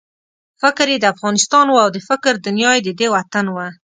فکر 0.61 0.85
یې 0.93 0.97
د 1.01 1.05
افغانستان 1.13 1.65
وو 1.69 1.83
او 1.85 1.89
د 1.95 1.97
فکر 2.09 2.33
دنیا 2.45 2.71
یې 2.75 2.81
ددې 2.87 3.07
وطن 3.15 3.45
وه. 3.55 3.67